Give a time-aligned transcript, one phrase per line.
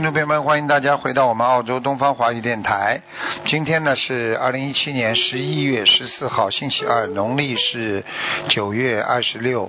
[0.00, 3.02] 听众朋友们，欢迎大家回到我们澳洲东方华语电台。
[3.44, 8.02] 今天呢是二零一七年十一月十四号，星期二，农历是
[8.48, 9.68] 九月二十六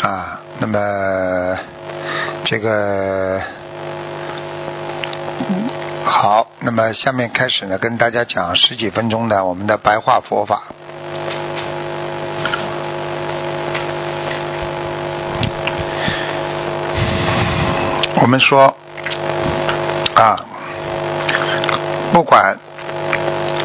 [0.00, 0.40] 啊。
[0.58, 1.58] 那么
[2.46, 3.42] 这个
[6.02, 10.62] 好，那么下面开始呢，跟大家讲十几分钟的我们的白话佛法。
[18.22, 18.74] 我们说
[20.22, 20.38] 啊，
[22.12, 22.56] 不管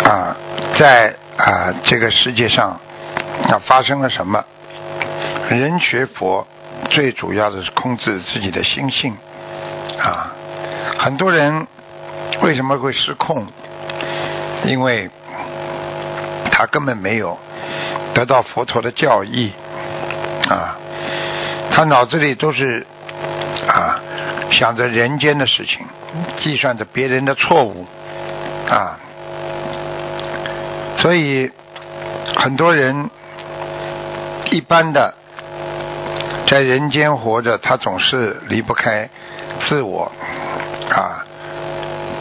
[0.05, 0.35] 啊，
[0.75, 2.79] 在啊这个世界上
[3.47, 4.43] 啊发生了什么，
[5.49, 6.47] 人学佛
[6.89, 9.15] 最主要的是控制自己的心性
[9.99, 10.33] 啊。
[10.97, 11.67] 很多人
[12.41, 13.45] 为什么会失控？
[14.65, 15.11] 因为
[16.51, 17.37] 他根本没有
[18.15, 19.51] 得到佛陀的教义
[20.49, 20.75] 啊，
[21.69, 22.87] 他脑子里都是
[23.67, 23.99] 啊。
[24.49, 25.85] 想着人间的事情，
[26.37, 27.85] 计算着别人的错误，
[28.69, 28.97] 啊，
[30.97, 31.51] 所以
[32.37, 33.09] 很多人
[34.49, 35.13] 一般的
[36.45, 39.09] 在人间活着，他总是离不开
[39.67, 40.09] 自我，
[40.89, 41.25] 啊，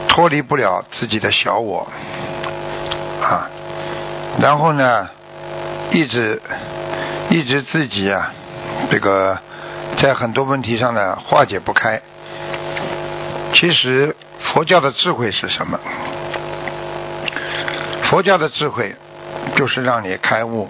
[0.08, 1.86] 脱离不了自己的小我，
[3.22, 3.48] 啊，
[4.40, 5.08] 然后呢，
[5.92, 6.42] 一直
[7.30, 8.32] 一直自己啊，
[8.90, 9.38] 这个
[9.98, 12.00] 在很多问题上呢化解不开。
[13.52, 14.14] 其实
[14.52, 15.78] 佛教的智慧是什么？
[18.04, 18.94] 佛教的智慧
[19.56, 20.68] 就是让你开悟，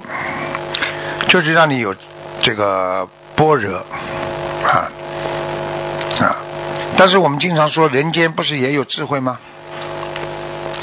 [1.28, 1.94] 就是让你有
[2.40, 3.78] 这个般若
[4.64, 4.90] 啊
[6.20, 6.36] 啊！
[6.96, 9.38] 但是我们经常说，人间不是也有智慧吗？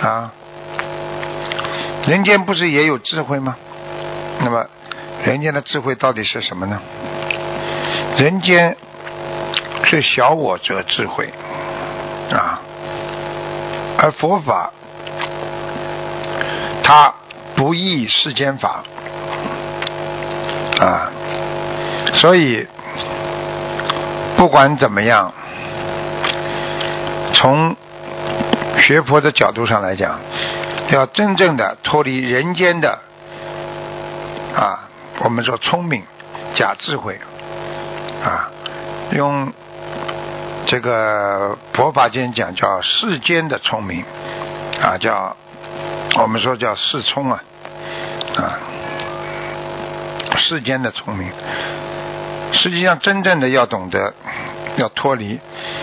[0.01, 0.31] 啊，
[2.05, 3.55] 人间不是也有智慧吗？
[4.41, 4.67] 那么，
[5.25, 6.79] 人间的智慧到底是什么呢？
[8.17, 8.75] 人间
[9.85, 11.31] 是小我者智慧。
[12.31, 12.59] 啊，
[13.99, 14.71] 而佛法，
[16.81, 17.13] 它
[17.55, 18.83] 不异世间法
[20.81, 21.11] 啊，
[22.13, 22.65] 所以
[24.35, 25.31] 不管怎么样，
[27.33, 27.75] 从
[28.79, 30.19] 学佛的角度上来讲，
[30.89, 32.97] 要真正的脱离人间的
[34.55, 36.03] 啊，我们说聪明
[36.55, 37.19] 假智慧
[38.23, 38.49] 啊，
[39.11, 39.51] 用。
[40.65, 44.03] 这个佛法间讲叫世间的聪明
[44.81, 45.35] 啊，叫
[46.17, 47.43] 我们说叫世聪啊
[48.37, 48.57] 啊，
[50.37, 51.27] 世间的聪明。
[52.53, 54.15] 实际上，真正的要懂得，
[54.77, 55.39] 要脱离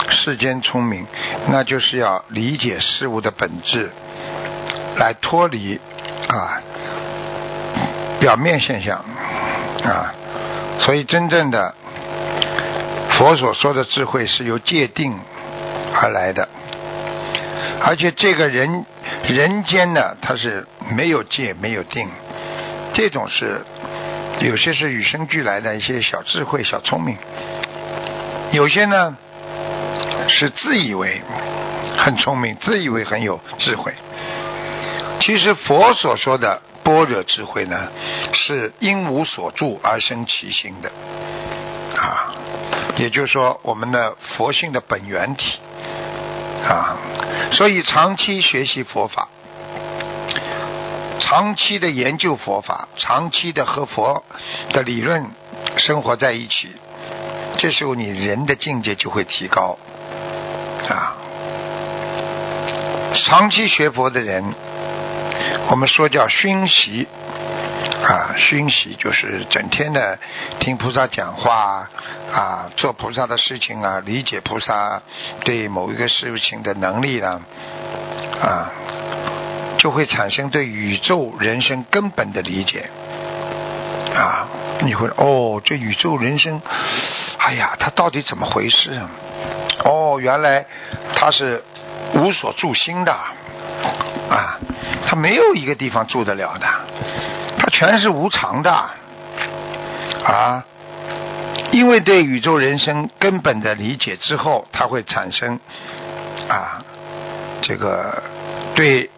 [0.09, 1.07] 世间聪明，
[1.49, 3.91] 那就是要理解事物的本质，
[4.97, 5.79] 来脱离
[6.27, 6.59] 啊
[8.19, 8.97] 表面现象
[9.85, 10.13] 啊。
[10.81, 11.75] 所以，真正的。
[13.21, 15.15] 佛所说的智慧是由界定
[15.93, 16.49] 而来的，
[17.83, 18.87] 而且这个人
[19.25, 20.67] 人间呢，它是
[20.97, 22.09] 没有界没有定，
[22.95, 23.61] 这种是
[24.41, 27.19] 有些是与生俱来的一些小智慧、小聪明，
[28.53, 29.15] 有些呢
[30.27, 31.21] 是自以为
[31.99, 33.93] 很聪明、自以为很有智慧。
[35.21, 37.91] 其实佛所说的般若智慧呢，
[38.33, 40.91] 是因无所住而生其心的
[42.01, 42.33] 啊。
[43.01, 45.59] 也就是说，我们的佛性的本源体
[46.69, 46.99] 啊，
[47.53, 49.29] 所以长期学习佛法，
[51.19, 54.23] 长期的研究佛法，长期的和佛
[54.73, 55.25] 的理论
[55.79, 56.69] 生活在一起，
[57.57, 59.79] 这时候你人的境界就会提高
[60.91, 61.17] 啊。
[63.15, 64.45] 长期学佛的人，
[65.71, 67.09] 我们说叫熏习。
[68.03, 70.19] 啊，熏习就是整天的
[70.59, 71.89] 听菩萨讲话
[72.33, 75.03] 啊，做菩萨的事情啊，理解菩萨
[75.45, 77.41] 对某一个事情的能力了
[78.41, 78.73] 啊，
[79.77, 82.89] 就会产生对宇宙人生根本的理解
[84.15, 84.47] 啊。
[84.83, 86.63] 你会哦，这宇宙人生，
[87.37, 88.99] 哎呀，它到底怎么回事？
[89.85, 90.65] 哦，原来
[91.15, 91.63] 它是
[92.15, 93.13] 无所住心的
[94.31, 94.59] 啊，
[95.07, 96.67] 它没有一个地方住得了的。
[97.71, 98.71] 全是无常的
[100.25, 100.65] 啊，
[101.73, 105.59] 因为对宇宙人生根本的理解之后，他会产生
[106.49, 106.85] 啊，
[107.63, 108.23] 这个
[108.75, 109.09] 对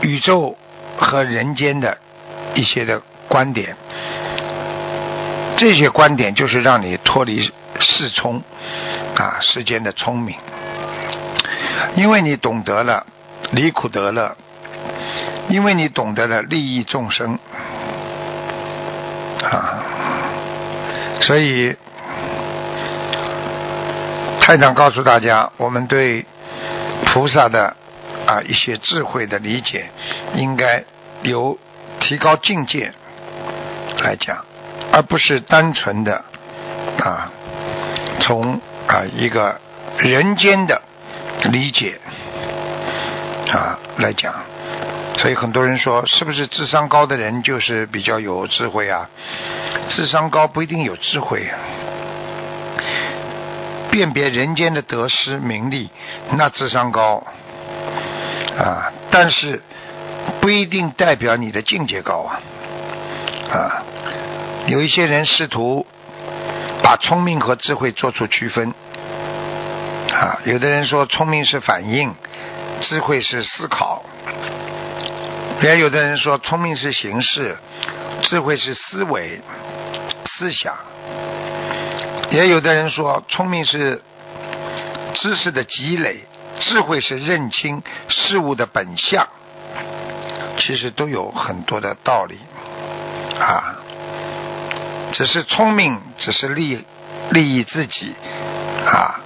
[0.00, 0.56] 宇宙
[0.96, 1.98] 和人间的
[2.54, 3.76] 一些的观点。
[5.56, 8.42] 这些观点就是让你脱离世聪
[9.16, 10.36] 啊世间的聪明，
[11.94, 13.06] 因为你懂得了
[13.50, 14.36] 离苦得乐，
[15.48, 17.38] 因为你懂得了利益众生
[19.42, 19.78] 啊。
[21.20, 21.76] 所以，
[24.40, 26.26] 太长告诉大家，我们对
[27.06, 27.76] 菩萨的
[28.26, 29.86] 啊一些智慧的理解，
[30.34, 30.82] 应该
[31.22, 31.56] 由
[32.00, 32.92] 提高境界
[34.02, 34.44] 来讲，
[34.92, 36.24] 而不是单纯的
[36.98, 37.30] 啊
[38.20, 39.60] 从啊一个
[39.98, 40.82] 人间的
[41.50, 42.00] 理解
[43.52, 44.34] 啊来讲。
[45.22, 49.08] 所以很多人说，是不是智商高的人就是比较有智慧啊？
[49.88, 51.46] 智商高不一定有智慧，
[53.88, 55.88] 辨别人间的得失名利，
[56.32, 57.22] 那智商高
[58.58, 59.62] 啊，但是
[60.40, 62.40] 不一定代表你的境界高啊
[63.54, 63.84] 啊！
[64.66, 65.86] 有一些人试图
[66.82, 68.74] 把聪明和智慧做出区分
[70.10, 72.12] 啊，有的人说聪明是反应，
[72.80, 74.04] 智慧是思考。
[75.62, 77.56] 也有的人说，聪明是形式，
[78.22, 79.40] 智慧是思维、
[80.24, 80.74] 思想。
[82.30, 84.02] 也有的人说，聪明是
[85.14, 86.24] 知识的积累，
[86.58, 89.28] 智慧是认清事物的本相。
[90.58, 92.38] 其实都有很多的道理
[93.40, 93.76] 啊，
[95.12, 96.84] 只是聪明只是利
[97.30, 98.14] 利益自己
[98.86, 99.20] 啊。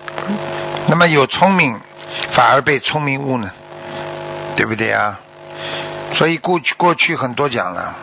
[0.86, 1.78] 那么有聪明
[2.32, 3.50] 反而被聪明误呢？
[4.54, 5.18] 对不对啊？
[6.14, 7.94] 所以过去过去很多讲了，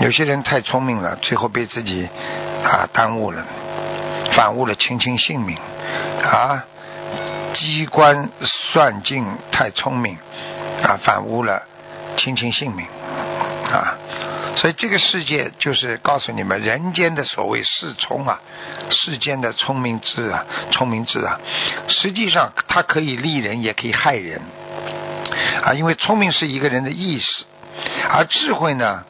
[0.00, 2.08] 有些人太聪明了，最后被自己
[2.64, 3.44] 啊耽误了，
[4.32, 5.56] 反误了卿卿性命
[6.22, 6.64] 啊，
[7.52, 10.16] 机关算尽太聪明
[10.82, 11.62] 啊，反误了
[12.16, 12.86] 卿卿性命
[13.70, 13.94] 啊。
[14.56, 18.40] 所以这个世界就是告诉你们，人间的所谓世聪啊，
[18.90, 21.40] 世间的聪明智啊，聪明智啊，
[21.88, 24.40] 实际上它可以利人，也可以害人。
[25.62, 27.44] 啊，因为聪明是一个人的意识，
[28.10, 29.04] 而智慧呢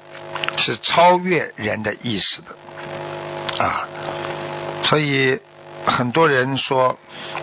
[0.59, 3.89] 是超越人的意识的啊，
[4.85, 5.41] 所以
[5.87, 6.99] 很多人说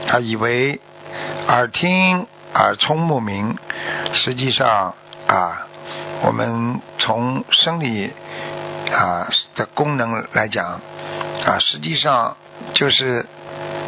[0.07, 0.79] 他以为
[1.47, 3.57] 耳听耳聪目明，
[4.13, 4.93] 实际上
[5.27, 5.67] 啊，
[6.21, 8.11] 我们从生理
[8.91, 10.79] 啊的功能来讲
[11.45, 12.37] 啊，实际上
[12.73, 13.25] 就是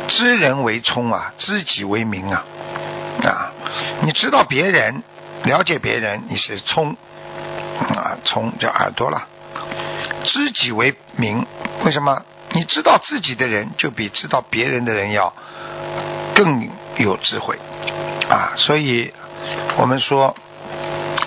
[0.08, 2.51] 知人为聪啊，知己为明啊啊。
[4.02, 5.04] 你知道别人，
[5.44, 6.96] 了解别人，你是聪
[7.96, 9.28] 啊，聪叫耳朵了。
[10.24, 11.46] 知己为明，
[11.86, 12.24] 为什么？
[12.54, 15.34] 你知道自己的人，就比知道别人的人要
[16.36, 17.58] 更有智慧
[18.30, 18.54] 啊。
[18.58, 19.14] 所以
[19.78, 20.36] 我们说，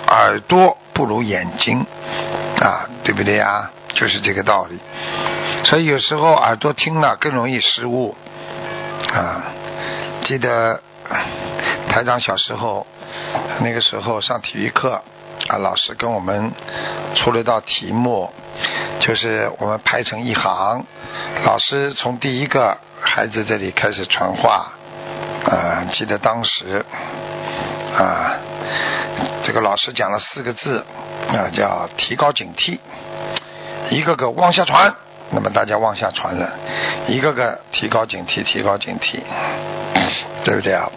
[0.07, 1.85] 耳朵不如眼睛
[2.61, 3.71] 啊，对不对呀？
[3.93, 4.77] 就是这个道理。
[5.63, 8.15] 所以有时候耳朵听了更容易失误
[9.13, 9.43] 啊。
[10.23, 10.81] 记得。
[11.95, 12.85] 台长小时候，
[13.61, 15.01] 那个时候上体育课，
[15.47, 16.51] 啊，老师跟我们
[17.15, 18.29] 出了一道题目，
[18.99, 20.83] 就是我们排成一行，
[21.45, 24.73] 老师从第一个孩子这里开始传话，
[25.45, 26.83] 啊，记得当时，
[27.97, 28.33] 啊，
[29.43, 30.83] 这个老师讲了四个字，
[31.29, 32.77] 啊，叫提高警惕，
[33.89, 34.93] 一个个往下传，
[35.29, 36.51] 那么大家往下传了，
[37.07, 39.19] 一个个提高警惕，提高警惕，
[40.43, 40.91] 对不对啊？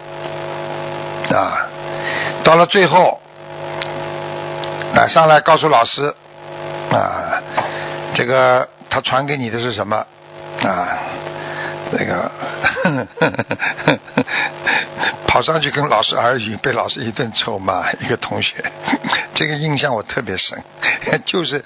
[1.33, 1.67] 啊，
[2.43, 3.19] 到了最后，
[4.95, 6.13] 啊，上来告诉老师，
[6.91, 7.41] 啊，
[8.15, 9.97] 这个他传给你的是什么？
[10.63, 10.97] 啊，
[11.91, 12.31] 那个
[15.27, 17.91] 跑上去跟老师耳语，被老师一顿臭骂。
[17.93, 18.55] 一个同学，
[19.35, 20.61] 这个印象我特别深，
[21.25, 21.63] 就是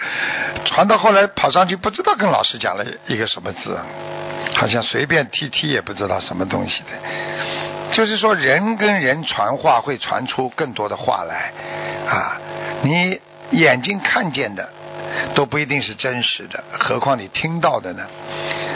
[0.65, 3.77] 传到后来跑上去，不知道跟老师讲了一个什么字，
[4.55, 6.89] 好像随便踢踢也不知道什么东西的。
[7.93, 11.53] 就是说，人跟人传话会传出更多的话来
[12.07, 12.37] 啊！
[12.81, 13.19] 你
[13.51, 14.67] 眼睛看见的
[15.35, 18.03] 都不一定是真实的，何况你听到的呢？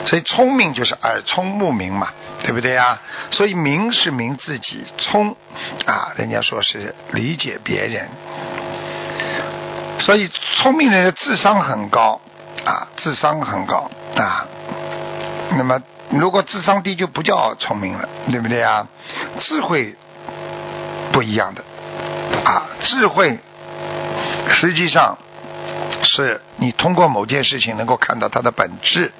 [0.05, 2.09] 所以聪明就是耳聪目明嘛，
[2.41, 2.99] 对不对呀？
[3.31, 5.35] 所以明是明自己，聪
[5.87, 8.07] 啊，人家说是理解别人。
[9.99, 12.21] 所以聪明人的智商很高
[12.63, 14.45] 啊，智商很高啊。
[15.57, 15.81] 那么。
[16.09, 18.87] 如果智商低就不叫聪明了，对不对啊？
[19.39, 19.95] 智慧
[21.11, 21.63] 不一样的
[22.45, 23.37] 啊，智慧
[24.49, 25.17] 实际上
[26.03, 29.11] 是你通过某件事情能够看到它的本质，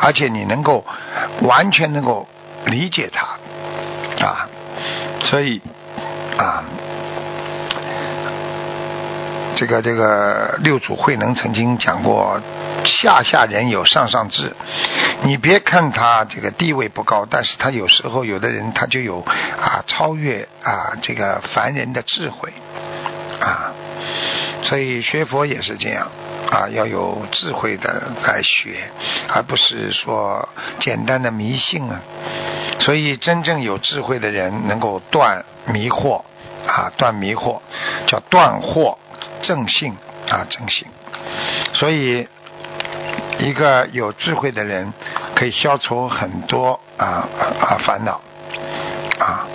[0.00, 0.84] 而且你能够
[1.42, 2.28] 完全能够
[2.66, 3.26] 理解它
[4.24, 4.48] 啊，
[5.22, 5.60] 所以
[6.38, 6.62] 啊。
[9.58, 12.38] 这个这个六祖慧能曾经讲过，
[12.86, 14.54] 下下人有上上智。
[15.22, 22.52] 你别看他这个地位不高，但是他有时候有的人他就有啊超越啊这个凡人的智慧
[23.40, 23.74] 啊。
[24.62, 26.08] 所以学佛也是这样
[26.50, 28.90] 啊，要有智慧的来学，
[29.28, 30.48] 而不是说
[30.80, 32.00] 简单的迷信啊。
[32.80, 36.22] 所以真正有智慧的人能够断迷惑
[36.66, 37.60] 啊，断迷惑
[38.06, 38.96] 叫断惑。
[39.42, 39.94] 正性
[40.30, 40.88] 啊，正性，
[41.74, 42.26] 所以
[43.38, 44.92] 一个有智慧的人
[45.34, 47.28] 可以消除很多啊
[47.60, 48.20] 啊烦恼
[49.18, 49.46] 啊，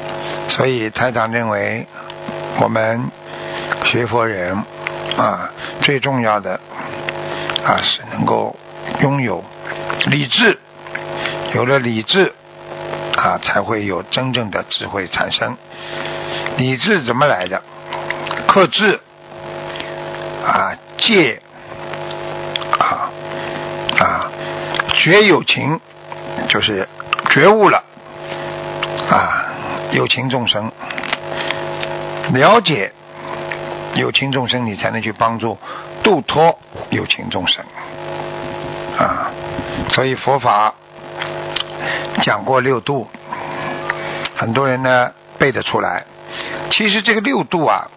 [0.50, 1.86] 所以台长认为
[2.60, 3.10] 我们
[3.86, 4.64] 学佛人
[5.18, 5.50] 啊
[5.82, 6.60] 最重要的
[7.66, 8.56] 啊是能够
[9.02, 9.44] 拥有
[10.08, 10.58] 理智，
[11.54, 12.34] 有了理智
[13.18, 15.58] 啊才会有真正的智慧产生。
[16.58, 17.62] 理智怎么来的？
[18.48, 19.00] 克制。
[20.44, 21.40] 啊，戒
[25.02, 25.80] 觉有情，
[26.48, 26.88] 就是
[27.32, 27.84] 觉悟了
[29.10, 29.46] 啊，
[29.90, 30.72] 有情众生
[32.34, 32.92] 了解
[33.96, 35.58] 有情众生，你才能去帮助
[36.04, 36.60] 度脱
[36.92, 37.66] 有情众生
[39.00, 39.32] 啊。
[39.92, 40.76] 所以佛法
[42.22, 43.08] 讲过六度，
[44.36, 46.06] 很多人呢背得出来。
[46.70, 47.90] 其实这个六度啊。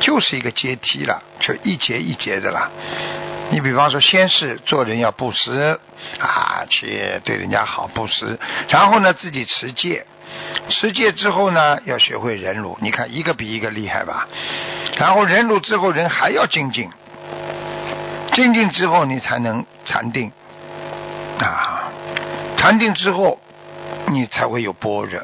[0.00, 2.70] 就是一个阶梯了，就一节一节的了。
[3.50, 5.80] 你比方说，先是做人要布施
[6.20, 8.38] 啊，去对人家好布施，
[8.68, 10.04] 然后呢自己持戒，
[10.68, 12.76] 持戒之后呢要学会忍辱。
[12.80, 14.28] 你看一个比一个厉害吧。
[14.98, 16.90] 然后忍辱之后，人还要精进，
[18.34, 20.30] 精进之后你才能禅定
[21.40, 21.84] 啊，
[22.56, 23.40] 禅定之后
[24.08, 25.20] 你才会有般若。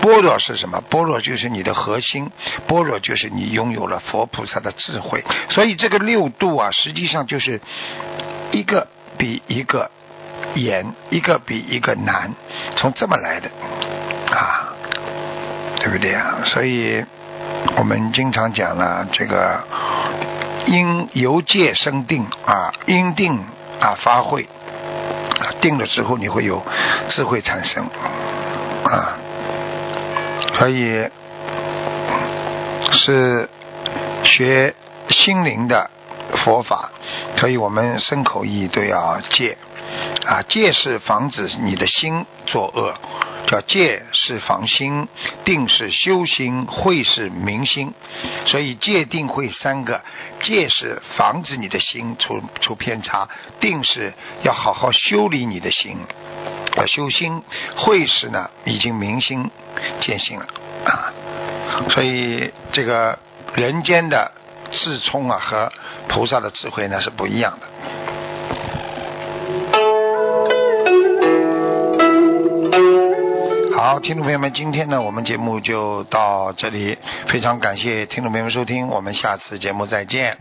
[0.00, 0.80] 般若是什么？
[0.88, 2.30] 般若就是你的核心，
[2.66, 5.24] 般若就是你拥有了佛菩萨的智慧。
[5.50, 7.60] 所以这个六度啊，实际上就是
[8.52, 8.86] 一个
[9.18, 9.90] 比一个
[10.54, 12.32] 严，一个比一个难，
[12.76, 13.50] 从这么来的
[14.34, 14.72] 啊，
[15.80, 16.38] 对不对啊？
[16.44, 17.04] 所以
[17.76, 19.60] 我们经常讲了，这个
[20.66, 23.38] 因由戒生定啊，因定
[23.80, 24.46] 啊发慧，
[25.60, 26.62] 定了之后你会有
[27.08, 27.84] 智慧产生
[28.84, 29.15] 啊。
[30.58, 31.06] 可以
[32.90, 33.46] 是
[34.24, 34.74] 学
[35.10, 35.90] 心灵的
[36.32, 36.90] 佛法，
[37.36, 39.58] 所以我们身口意都要戒
[40.24, 42.94] 啊，戒是防止你的心作恶，
[43.46, 45.06] 叫戒是防心，
[45.44, 47.92] 定是修心，慧是明心，
[48.46, 50.00] 所以戒定慧三个，
[50.40, 53.28] 戒是防止你的心出出偏差，
[53.60, 55.98] 定是要好好修理你的心。
[56.76, 57.42] 要修心，
[57.76, 59.50] 会时呢已经明心
[60.00, 60.46] 见性了
[60.84, 61.12] 啊，
[61.90, 63.18] 所以这个
[63.54, 64.30] 人间的
[64.70, 65.72] 智聪啊和
[66.08, 67.66] 菩萨的智慧呢是不一样的。
[73.74, 80.36] 好，听众朋友们，今天呢我们节目就到这里，非常感谢听众朋友们收听，我们下次节目再见。